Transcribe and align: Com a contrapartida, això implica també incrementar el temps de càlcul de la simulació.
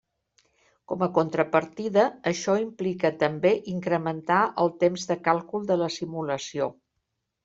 Com 0.91 1.01
a 1.05 1.07
contrapartida, 1.17 2.05
això 2.31 2.55
implica 2.61 3.11
també 3.23 3.51
incrementar 3.73 4.39
el 4.65 4.71
temps 4.85 5.05
de 5.13 5.19
càlcul 5.29 5.69
de 5.73 5.79
la 5.83 5.91
simulació. 5.97 6.71